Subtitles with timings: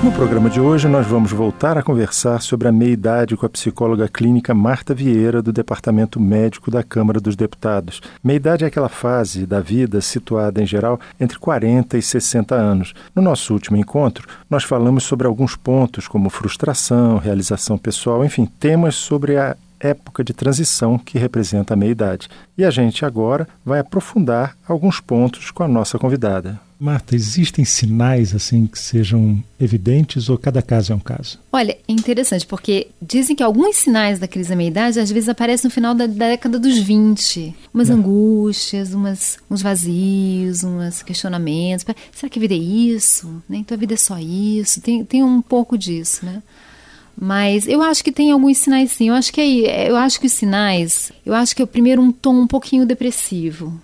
[0.00, 4.06] No programa de hoje, nós vamos voltar a conversar sobre a meia-idade com a psicóloga
[4.08, 8.00] clínica Marta Vieira, do Departamento Médico da Câmara dos Deputados.
[8.22, 12.94] Meia-idade é aquela fase da vida situada, em geral, entre 40 e 60 anos.
[13.12, 18.94] No nosso último encontro, nós falamos sobre alguns pontos, como frustração, realização pessoal, enfim, temas
[18.94, 22.28] sobre a época de transição que representa a meia-idade.
[22.56, 26.67] E a gente agora vai aprofundar alguns pontos com a nossa convidada.
[26.80, 31.36] Marta, existem sinais assim que sejam evidentes ou cada caso é um caso?
[31.52, 35.66] Olha, é interessante, porque dizem que alguns sinais da crise da meia-idade às vezes aparecem
[35.68, 37.52] no final da, da década dos 20.
[37.74, 37.92] Umas é.
[37.92, 41.84] angústias, umas, uns vazios, uns questionamentos.
[42.12, 43.42] Será que a vida é isso?
[43.48, 43.58] Né?
[43.58, 44.80] Então a vida é só isso?
[44.80, 46.42] Tem, tem um pouco disso, né?
[47.20, 49.08] Mas eu acho que tem alguns sinais sim.
[49.08, 52.00] Eu acho que é, eu acho que os sinais, eu acho que é o primeiro
[52.00, 53.80] um tom um pouquinho depressivo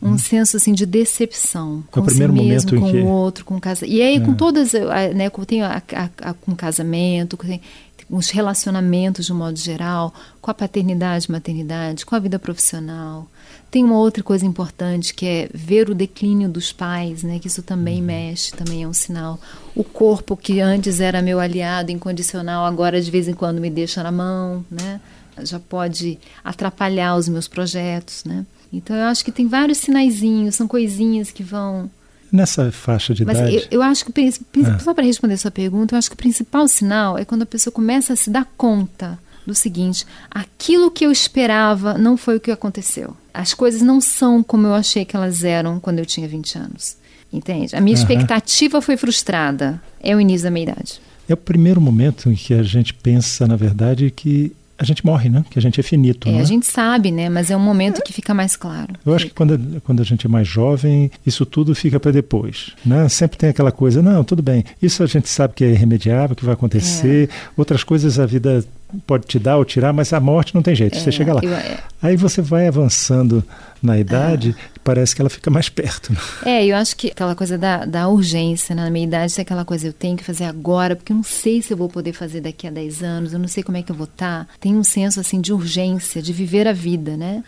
[0.00, 2.98] um senso assim de decepção com o primeiro si mesmo, momento com que...
[2.98, 3.86] o outro, com casa.
[3.86, 4.20] E aí é.
[4.20, 4.72] com todas,
[5.14, 9.58] né, com tem a, a, a, com casamento, com, com os relacionamentos de um modo
[9.58, 13.28] geral, com a paternidade, maternidade, com a vida profissional.
[13.70, 17.38] Tem uma outra coisa importante que é ver o declínio dos pais, né?
[17.38, 18.06] Que isso também uhum.
[18.06, 19.38] mexe, também é um sinal.
[19.74, 24.02] O corpo que antes era meu aliado incondicional, agora de vez em quando me deixa
[24.02, 25.00] na mão, né?
[25.42, 28.46] Já pode atrapalhar os meus projetos, né?
[28.72, 31.90] Então eu acho que tem vários sinaizinhos, são coisinhas que vão.
[32.30, 33.56] Nessa faixa de Mas idade.
[33.56, 34.78] Eu, eu acho que, é.
[34.80, 37.46] só para responder a sua pergunta, eu acho que o principal sinal é quando a
[37.46, 42.40] pessoa começa a se dar conta do seguinte: aquilo que eu esperava não foi o
[42.40, 43.16] que aconteceu.
[43.32, 46.96] As coisas não são como eu achei que elas eram quando eu tinha 20 anos.
[47.32, 47.76] Entende?
[47.76, 48.02] A minha uhum.
[48.02, 49.80] expectativa foi frustrada.
[50.00, 51.00] É o início da meia idade.
[51.28, 55.28] É o primeiro momento em que a gente pensa, na verdade, que a gente morre,
[55.28, 55.44] né?
[55.50, 56.28] Que a gente é finito.
[56.28, 56.40] É, né?
[56.40, 57.28] a gente sabe, né?
[57.28, 58.94] Mas é um momento que fica mais claro.
[59.04, 62.72] Eu acho que quando, quando a gente é mais jovem, isso tudo fica para depois,
[62.86, 63.08] né?
[63.08, 64.64] Sempre tem aquela coisa, não, tudo bem.
[64.80, 67.28] Isso a gente sabe que é irremediável, que vai acontecer.
[67.28, 67.50] É.
[67.56, 68.64] Outras coisas a vida
[69.06, 70.96] pode te dar ou tirar, mas a morte não tem jeito.
[70.96, 71.40] É, você chega lá.
[71.42, 71.78] Eu, é.
[72.00, 73.44] Aí você vai avançando
[73.82, 76.12] na idade, parece que ela fica mais perto.
[76.12, 76.18] Né?
[76.46, 78.84] É, eu acho que aquela coisa da, da urgência né?
[78.84, 81.60] na minha idade, é aquela coisa, eu tenho que fazer agora, porque eu não sei
[81.62, 83.92] se eu vou poder fazer daqui a 10 anos, eu não sei como é que
[83.92, 84.46] eu vou estar.
[84.46, 84.50] Tá.
[84.60, 87.44] Tem um senso assim de urgência, de viver a vida, né?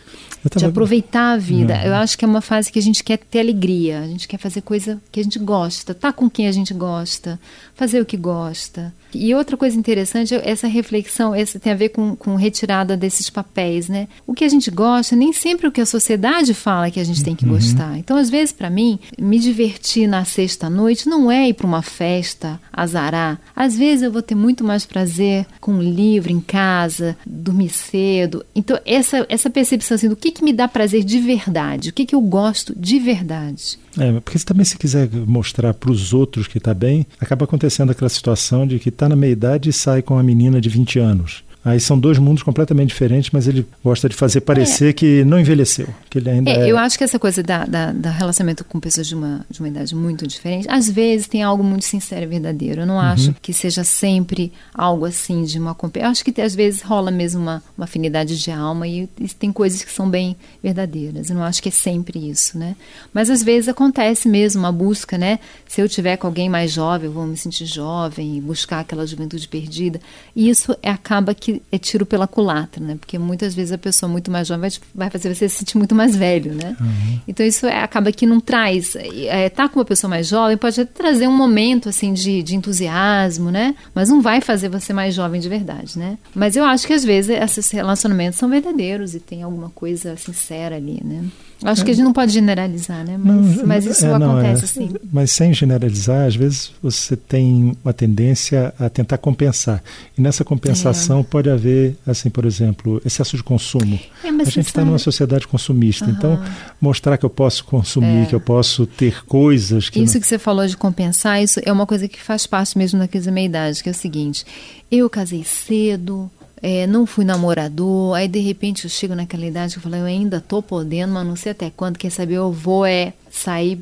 [0.49, 0.59] Tava...
[0.59, 1.77] De aproveitar a vida.
[1.77, 1.83] Não.
[1.83, 4.37] Eu acho que é uma fase que a gente quer ter alegria, a gente quer
[4.37, 7.39] fazer coisa que a gente gosta, tá com quem a gente gosta,
[7.75, 8.93] fazer o que gosta.
[9.13, 13.89] E outra coisa interessante, essa reflexão, essa tem a ver com, com retirada desses papéis,
[13.89, 14.07] né?
[14.25, 16.20] O que a gente gosta, nem sempre o que a sociedade
[16.53, 17.51] fala que a gente tem que uhum.
[17.51, 17.97] gostar.
[17.97, 22.59] Então, às vezes, para mim, me divertir na sexta-noite não é ir para uma festa,
[22.71, 23.39] azarar.
[23.55, 28.45] Às vezes eu vou ter muito mais prazer com um livro em casa, dormir cedo.
[28.55, 32.05] Então, essa, essa percepção assim, do que, que me dá prazer de verdade, o que,
[32.05, 33.79] que eu gosto de verdade.
[33.97, 38.09] É, porque também se quiser mostrar para os outros que está bem, acaba acontecendo aquela
[38.09, 41.43] situação de que está na meia idade e sai com uma menina de 20 anos.
[41.63, 44.93] Aí são dois mundos completamente diferentes, mas ele gosta de fazer parecer é.
[44.93, 46.71] que não envelheceu, que ele ainda é, é...
[46.71, 49.69] Eu acho que essa coisa da, da, da, relacionamento com pessoas de uma, de uma
[49.69, 52.81] idade muito diferente, às vezes tem algo muito sincero e verdadeiro.
[52.81, 53.01] Eu não uhum.
[53.01, 55.77] acho que seja sempre algo assim de uma...
[55.93, 59.51] Eu acho que às vezes rola mesmo uma, uma afinidade de alma e, e tem
[59.51, 61.29] coisas que são bem verdadeiras.
[61.29, 62.75] Eu não acho que é sempre isso, né?
[63.13, 65.37] Mas às vezes acontece mesmo uma busca, né?
[65.67, 69.05] Se eu tiver com alguém mais jovem, eu vou me sentir jovem e buscar aquela
[69.05, 69.99] juventude perdida.
[70.35, 72.95] E isso acaba que é tiro pela culatra, né?
[72.99, 75.95] Porque muitas vezes a pessoa muito mais jovem vai, vai fazer você se sentir muito
[75.95, 76.75] mais velho, né?
[76.79, 77.19] Uhum.
[77.27, 78.95] Então isso é, acaba que não traz.
[78.95, 83.49] É, tá com uma pessoa mais jovem pode trazer um momento assim de, de entusiasmo,
[83.49, 83.75] né?
[83.93, 86.17] Mas não vai fazer você mais jovem de verdade, né?
[86.35, 90.75] Mas eu acho que às vezes esses relacionamentos são verdadeiros e tem alguma coisa sincera
[90.75, 91.25] ali, né?
[91.63, 93.17] Acho que a gente não pode generalizar, né?
[93.17, 94.95] Mas, não, mas isso é, não, acontece, é, sim.
[95.11, 99.83] Mas sem generalizar, às vezes você tem uma tendência a tentar compensar.
[100.17, 101.23] E nessa compensação é.
[101.23, 103.99] pode haver, assim, por exemplo, excesso de consumo.
[104.23, 106.11] É, a gente está numa sociedade consumista, uhum.
[106.11, 106.43] então
[106.79, 108.25] mostrar que eu posso consumir, é.
[108.25, 109.99] que eu posso ter coisas que.
[109.99, 110.21] Isso não...
[110.21, 113.25] que você falou de compensar, isso é uma coisa que faz parte mesmo da crise
[113.25, 114.45] da meia-idade, que é o seguinte:
[114.91, 116.29] eu casei cedo
[116.61, 120.05] é, não fui namorador, aí de repente eu chego naquela idade que eu falo, eu
[120.05, 123.79] ainda tô podendo, mas não sei até quando, quer saber, eu vou é sair,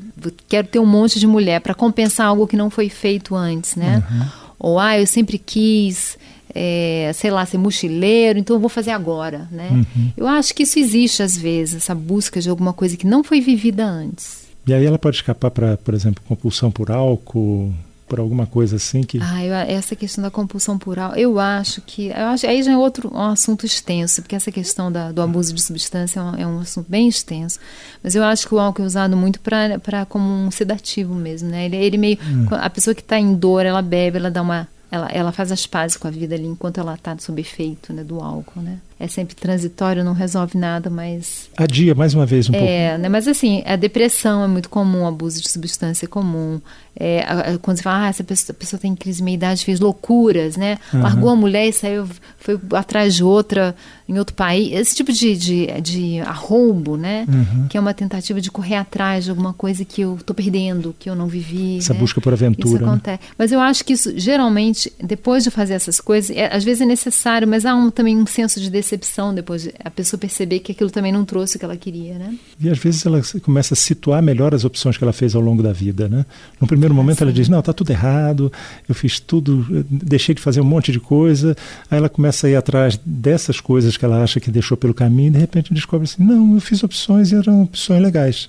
[0.48, 4.02] quero ter um monte de mulher para compensar algo que não foi feito antes, né?
[4.10, 4.26] Uhum.
[4.58, 6.18] Ou, ah, eu sempre quis,
[6.54, 9.68] é, sei lá, ser mochileiro, então eu vou fazer agora, né?
[9.70, 10.12] Uhum.
[10.16, 13.40] Eu acho que isso existe às vezes, essa busca de alguma coisa que não foi
[13.40, 14.48] vivida antes.
[14.66, 17.72] E aí ela pode escapar para, por exemplo, compulsão por álcool,
[18.10, 19.20] por alguma coisa assim que.
[19.22, 22.08] Ah, eu, essa questão da compulsão por álcool, eu acho que.
[22.08, 25.54] Eu acho, aí já é outro um assunto extenso, porque essa questão da, do abuso
[25.54, 27.60] de substância é um, é um, assunto bem extenso.
[28.02, 31.66] Mas eu acho que o álcool é usado muito para como um sedativo mesmo, né?
[31.66, 32.18] Ele, ele meio.
[32.20, 32.46] Hum.
[32.50, 34.66] A pessoa que está em dor, ela bebe, ela dá uma.
[34.90, 38.02] Ela, ela faz as pazes com a vida ali enquanto ela está sob efeito né,
[38.02, 38.78] do álcool, né?
[39.00, 41.48] é sempre transitório, não resolve nada, mas.
[41.56, 42.70] Adia mais uma vez um é, pouco.
[42.70, 46.60] É, né, mas assim, a depressão é muito comum, o abuso de substância é comum.
[46.94, 49.64] É, a, a, quando você fala, ah, essa pessoa, pessoa tem crise de meia idade,
[49.64, 50.76] fez loucuras, né?
[50.92, 51.00] Uhum.
[51.00, 53.74] Largou a mulher e saiu, foi atrás de outra
[54.10, 54.72] em outro país.
[54.72, 57.24] Esse tipo de, de, de arrombo, né?
[57.28, 57.68] Uhum.
[57.68, 61.08] Que é uma tentativa de correr atrás de alguma coisa que eu estou perdendo, que
[61.08, 61.78] eu não vivi.
[61.78, 62.00] Essa né?
[62.00, 62.74] busca por aventura.
[62.74, 63.22] Isso acontece.
[63.22, 63.28] Né?
[63.38, 66.86] Mas eu acho que isso, geralmente, depois de fazer essas coisas, é, às vezes é
[66.86, 70.72] necessário, mas há um, também um senso de decepção depois de a pessoa perceber que
[70.72, 72.34] aquilo também não trouxe o que ela queria, né?
[72.60, 75.62] E às vezes ela começa a situar melhor as opções que ela fez ao longo
[75.62, 76.26] da vida, né?
[76.60, 78.52] No primeiro momento ela diz, não, tá tudo errado,
[78.88, 81.56] eu fiz tudo, deixei de fazer um monte de coisa.
[81.88, 85.28] Aí ela começa a ir atrás dessas coisas que ela acha que deixou pelo caminho
[85.28, 88.46] e de repente descobre assim, não, eu fiz opções e eram opções legais.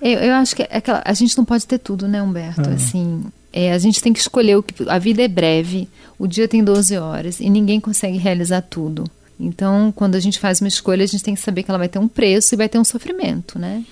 [0.00, 2.62] Eu, eu acho que é aquela, a gente não pode ter tudo, né, Humberto?
[2.70, 2.74] Ah.
[2.74, 4.88] Assim, é, a gente tem que escolher o que.
[4.88, 9.04] A vida é breve, o dia tem 12 horas e ninguém consegue realizar tudo.
[9.40, 11.88] Então, quando a gente faz uma escolha, a gente tem que saber que ela vai
[11.88, 13.84] ter um preço e vai ter um sofrimento, né?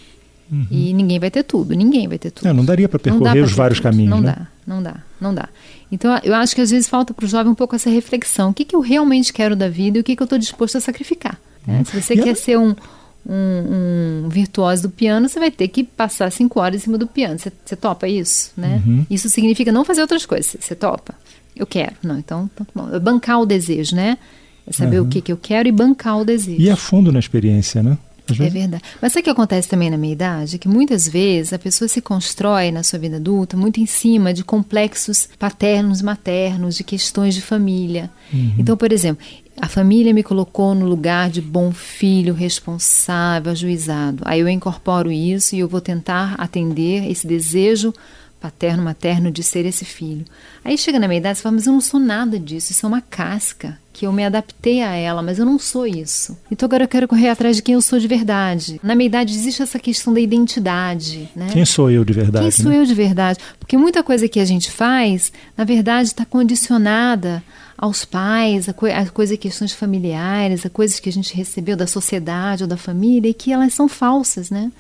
[0.50, 0.66] Uhum.
[0.70, 2.46] E ninguém vai ter tudo, ninguém vai ter tudo.
[2.46, 3.90] Não, não daria para percorrer os vários tudo.
[3.90, 4.10] caminhos.
[4.10, 4.36] Não né?
[4.36, 5.48] dá, não dá, não dá.
[5.92, 8.54] Então, eu acho que às vezes falta para o jovem um pouco essa reflexão: o
[8.54, 10.80] que, que eu realmente quero da vida e o que, que eu estou disposto a
[10.80, 11.38] sacrificar.
[11.66, 11.78] Né?
[11.78, 11.84] Uhum.
[11.84, 12.74] Se você e quer ser um,
[13.26, 17.06] um, um, virtuoso do piano, você vai ter que passar cinco horas em cima do
[17.06, 17.38] piano.
[17.38, 18.82] Você, você topa isso, né?
[18.86, 19.06] Uhum.
[19.10, 20.56] Isso significa não fazer outras coisas.
[20.58, 21.14] Você topa?
[21.54, 21.96] Eu quero.
[22.02, 23.00] Não, então, então tá bom.
[23.00, 24.16] Bancar o desejo, né?
[24.66, 25.06] É saber uhum.
[25.06, 26.60] o que, que eu quero e bancar o desejo.
[26.60, 27.98] E a fundo na experiência, né?
[28.38, 28.82] É verdade.
[29.00, 30.58] Mas sabe o que acontece também na minha idade?
[30.58, 34.44] Que muitas vezes a pessoa se constrói na sua vida adulta muito em cima de
[34.44, 38.10] complexos paternos, maternos, de questões de família.
[38.32, 38.54] Uhum.
[38.58, 39.24] Então, por exemplo,
[39.60, 44.22] a família me colocou no lugar de bom filho, responsável, ajuizado.
[44.24, 47.92] Aí eu incorporo isso e eu vou tentar atender esse desejo
[48.40, 50.24] paterno, materno de ser esse filho.
[50.64, 52.88] Aí chega na minha idade e fala, mas eu não sou nada disso, isso é
[52.88, 56.38] uma casca, que eu me adaptei a ela, mas eu não sou isso.
[56.50, 58.80] Então agora eu quero correr atrás de quem eu sou de verdade.
[58.82, 61.48] Na minha idade existe essa questão da identidade, né?
[61.52, 62.44] Quem sou eu de verdade?
[62.44, 62.78] Quem sou né?
[62.78, 63.38] eu de verdade?
[63.58, 67.42] Porque muita coisa que a gente faz, na verdade, está condicionada
[67.76, 71.86] aos pais, a, co a coisa questões familiares, a coisas que a gente recebeu da
[71.86, 74.70] sociedade ou da família e que elas são falsas, né?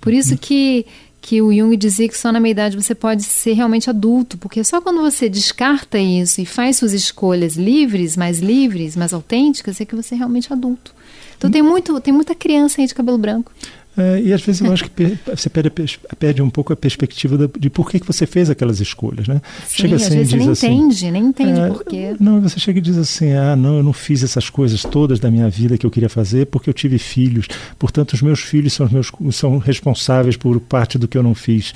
[0.00, 0.38] Por isso uhum.
[0.38, 0.86] que
[1.28, 4.80] que o Jung dizia que só na meia-idade você pode ser realmente adulto, porque só
[4.80, 9.94] quando você descarta isso e faz suas escolhas livres, mais livres, mais autênticas, é que
[9.94, 10.94] você é realmente adulto.
[11.36, 13.52] Então tem, muito, tem muita criança aí de cabelo branco.
[13.98, 15.72] É, e às vezes eu acho que você perde,
[16.20, 19.42] perde um pouco a perspectiva de, de por que, que você fez aquelas escolhas, né?
[19.66, 22.16] Sim, chega assim, às vezes você nem assim, entende, nem entende é, por quê.
[22.20, 25.30] Não, você chega e diz assim, ah, não, eu não fiz essas coisas todas da
[25.32, 28.88] minha vida que eu queria fazer porque eu tive filhos, portanto os meus filhos são,
[28.88, 31.74] meus, são responsáveis por parte do que eu não fiz.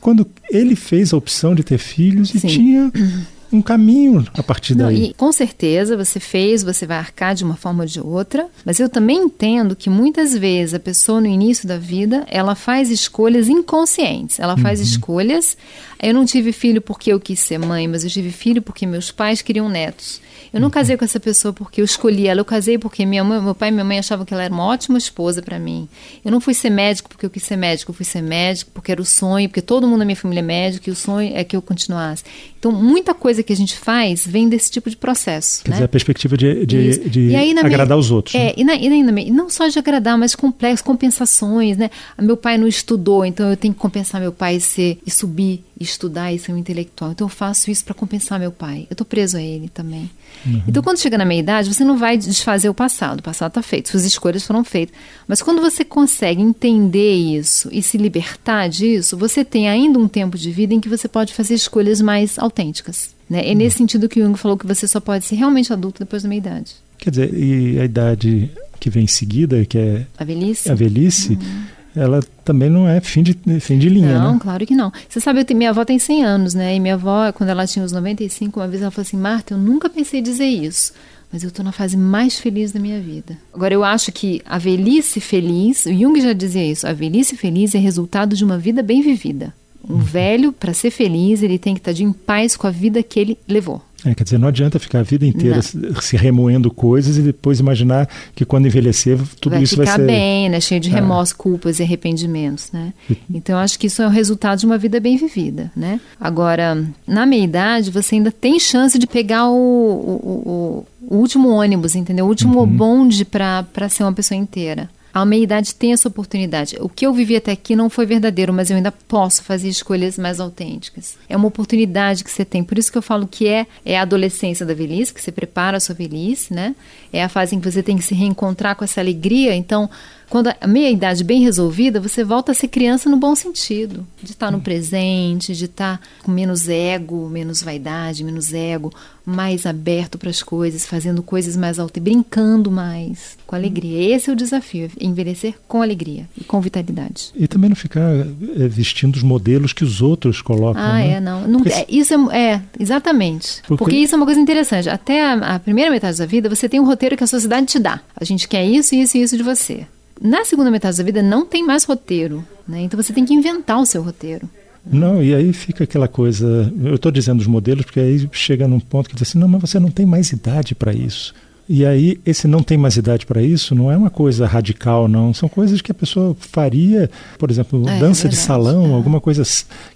[0.00, 2.48] Quando ele fez a opção de ter filhos e Sim.
[2.48, 2.92] tinha
[3.52, 4.98] um caminho a partir daí.
[4.98, 8.48] Não, e com certeza você fez, você vai arcar de uma forma ou de outra,
[8.64, 12.90] mas eu também entendo que muitas vezes a pessoa no início da vida, ela faz
[12.90, 14.40] escolhas inconscientes.
[14.40, 14.86] Ela faz uhum.
[14.86, 15.56] escolhas.
[16.02, 19.10] Eu não tive filho porque eu quis ser mãe, mas eu tive filho porque meus
[19.10, 20.20] pais queriam netos.
[20.52, 23.40] Eu não casei com essa pessoa porque eu escolhi ela, eu casei porque minha mãe,
[23.40, 25.88] meu pai e minha mãe achavam que ela era uma ótima esposa para mim.
[26.22, 28.92] Eu não fui ser médico porque eu quis ser médico, eu fui ser médico porque
[28.92, 31.42] era o sonho, porque todo mundo na minha família é médico e o sonho é
[31.42, 32.24] que eu continuasse.
[32.62, 35.64] Então, muita coisa que a gente faz vem desse tipo de processo.
[35.64, 35.74] Quer né?
[35.74, 38.36] dizer, a perspectiva de, de, de agradar os outros.
[38.36, 38.52] É, né?
[38.56, 41.90] e, na, e, na, e não só de agradar, mas complexo, compensações, né?
[42.20, 45.64] Meu pai não estudou, então eu tenho que compensar meu pai e, ser, e subir
[45.80, 47.12] estudar e ser um intelectual.
[47.12, 48.86] Então eu faço isso para compensar meu pai.
[48.90, 50.10] Eu estou preso a ele também.
[50.46, 50.62] Uhum.
[50.66, 53.20] Então quando chega na meia idade, você não vai desfazer o passado.
[53.20, 54.94] O passado está feito, suas escolhas foram feitas.
[55.26, 60.36] Mas quando você consegue entender isso e se libertar disso, você tem ainda um tempo
[60.38, 63.14] de vida em que você pode fazer escolhas mais autênticas.
[63.28, 63.48] Né?
[63.48, 66.22] É nesse sentido que o Jung falou que você só pode ser realmente adulto depois
[66.22, 66.74] da meia idade.
[66.98, 71.32] Quer dizer, e a idade que vem em seguida, que é a velhice, a velhice
[71.32, 74.38] uhum ela também não é fim de, fim de linha, Não, né?
[74.40, 74.92] claro que não.
[75.08, 76.74] Você sabe, tenho, minha avó tem 100 anos, né?
[76.74, 79.58] E minha avó, quando ela tinha os 95, uma vez ela falou assim, Marta, eu
[79.58, 80.92] nunca pensei em dizer isso,
[81.32, 83.36] mas eu estou na fase mais feliz da minha vida.
[83.52, 87.74] Agora, eu acho que a velhice feliz, o Jung já dizia isso, a velhice feliz
[87.74, 89.52] é resultado de uma vida bem vivida.
[89.88, 93.02] Um velho, para ser feliz, ele tem que estar de em paz com a vida
[93.02, 93.82] que ele levou.
[94.04, 96.00] É, quer dizer, não adianta ficar a vida inteira não.
[96.00, 99.92] se remoendo coisas e depois imaginar que quando envelhecer tudo vai isso vai ser...
[99.92, 100.60] Vai ficar bem, né?
[100.60, 100.94] Cheio de é.
[100.94, 102.92] remorsos, culpas e arrependimentos, né?
[103.32, 106.00] Então, acho que isso é o resultado de uma vida bem vivida, né?
[106.20, 111.94] Agora, na meia-idade, você ainda tem chance de pegar o, o, o, o último ônibus,
[111.94, 112.24] entendeu?
[112.24, 112.66] O último uhum.
[112.66, 114.90] bonde para ser uma pessoa inteira.
[115.12, 116.76] A meia-idade tem essa oportunidade.
[116.80, 120.16] O que eu vivi até aqui não foi verdadeiro, mas eu ainda posso fazer escolhas
[120.16, 121.16] mais autênticas.
[121.28, 122.64] É uma oportunidade que você tem.
[122.64, 125.76] Por isso que eu falo que é, é a adolescência da velhice, que você prepara
[125.76, 126.74] a sua velhice, né?
[127.12, 129.54] É a fase em que você tem que se reencontrar com essa alegria.
[129.54, 129.90] Então,
[130.32, 134.06] quando a meia-idade bem resolvida, você volta a ser criança no bom sentido.
[134.22, 138.90] De estar no presente, de estar com menos ego, menos vaidade, menos ego,
[139.26, 144.16] mais aberto para as coisas, fazendo coisas mais altas, brincando mais, com alegria.
[144.16, 147.30] Esse é o desafio, envelhecer com alegria e com vitalidade.
[147.36, 150.82] E também não ficar é, vestindo os modelos que os outros colocam.
[150.82, 151.10] Ah, né?
[151.10, 151.46] é, não.
[151.46, 153.60] não é, isso é, é exatamente.
[153.68, 153.84] Porque...
[153.84, 153.96] Porque...
[153.98, 154.88] isso é uma coisa interessante.
[154.88, 157.78] Até a, a primeira metade da vida, você tem um roteiro que a sociedade te
[157.78, 158.00] dá.
[158.16, 159.86] A gente quer isso, isso e isso de você.
[160.20, 162.82] Na segunda metade da vida não tem mais roteiro, né?
[162.82, 164.48] Então você tem que inventar o seu roteiro.
[164.84, 166.72] Não, e aí fica aquela coisa.
[166.82, 169.60] Eu estou dizendo os modelos porque aí chega num ponto que diz assim: não, mas
[169.60, 171.34] você não tem mais idade para isso.
[171.68, 175.32] E aí, esse não tem mais idade para isso não é uma coisa radical, não.
[175.32, 178.94] São coisas que a pessoa faria, por exemplo, é, dança é de salão, é.
[178.94, 179.42] alguma coisa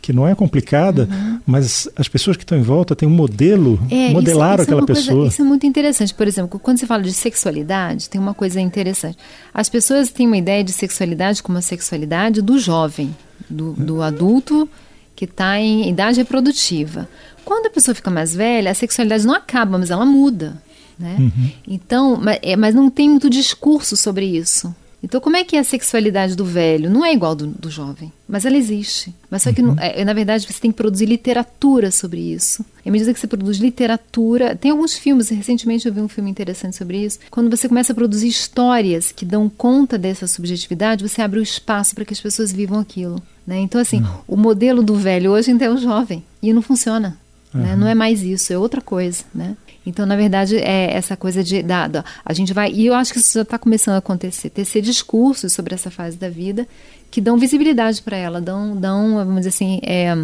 [0.01, 1.41] que não é complicada, uhum.
[1.47, 4.75] mas as pessoas que estão em volta têm um modelo, é, modelaram isso, isso é
[4.75, 5.17] aquela pessoa.
[5.17, 6.15] Coisa, isso é muito interessante.
[6.15, 9.19] Por exemplo, quando você fala de sexualidade, tem uma coisa interessante.
[9.53, 13.15] As pessoas têm uma ideia de sexualidade como a sexualidade do jovem,
[13.51, 14.69] do, do adulto
[15.17, 17.09] que está em idade reprodutiva.
[17.45, 20.61] Quando a pessoa fica mais velha, a sexualidade não acaba, mas ela muda.
[20.99, 21.17] Né?
[21.19, 21.51] Uhum.
[21.67, 24.75] Então, mas, é, mas, não tem muito discurso sobre isso.
[25.03, 26.91] Então, como é que é a sexualidade do velho?
[26.91, 29.15] Não é igual do, do jovem, mas ela existe.
[29.31, 29.77] Mas só que, uhum.
[29.79, 32.65] é, na verdade, você tem que produzir literatura sobre isso.
[32.85, 36.31] E à medida que você produz literatura, tem alguns filmes, recentemente eu vi um filme
[36.31, 37.21] interessante sobre isso.
[37.31, 41.95] Quando você começa a produzir histórias que dão conta dessa subjetividade, você abre o espaço
[41.95, 43.23] para que as pessoas vivam aquilo.
[43.47, 43.59] Né?
[43.59, 44.19] Então, assim, uhum.
[44.27, 46.25] o modelo do velho hoje ainda é o jovem.
[46.43, 47.17] E não funciona.
[47.55, 47.75] Né?
[47.77, 49.25] Não é mais isso, é outra coisa.
[49.35, 49.57] Né?
[49.87, 53.13] Então, na verdade, é essa coisa de da, da, a gente vai e eu acho
[53.13, 56.67] que isso já está começando a acontecer, tecer discursos sobre essa fase da vida
[57.11, 60.15] que dão visibilidade para ela, dão, dão, vamos dizer assim, é,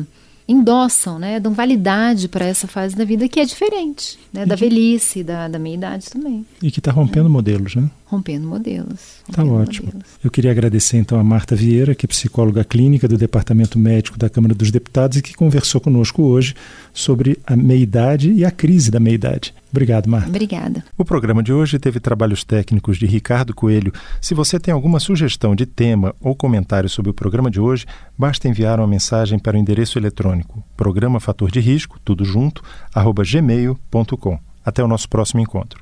[0.48, 4.60] endossam, né, dão validade para essa fase da vida que é diferente, né, da que,
[4.60, 6.44] velhice, da, da meia idade também.
[6.60, 7.30] E que está rompendo é.
[7.30, 7.88] modelos, né?
[8.12, 9.22] Rompendo modelos.
[9.26, 9.86] Está ótimo.
[9.86, 10.06] Modelos.
[10.22, 14.28] Eu queria agradecer então a Marta Vieira, que é psicóloga clínica do Departamento Médico da
[14.28, 16.54] Câmara dos Deputados e que conversou conosco hoje
[16.92, 19.54] sobre a meia-idade e a crise da meia-idade.
[19.70, 20.28] Obrigado, Marta.
[20.28, 20.84] Obrigada.
[20.98, 23.90] O programa de hoje teve trabalhos técnicos de Ricardo Coelho.
[24.20, 27.86] Se você tem alguma sugestão de tema ou comentário sobre o programa de hoje,
[28.18, 33.22] basta enviar uma mensagem para o endereço eletrônico programa fator de risco, tudo junto, arroba
[33.24, 34.38] gmail.com.
[34.64, 35.81] Até o nosso próximo encontro.